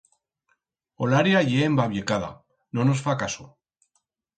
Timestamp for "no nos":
2.77-3.09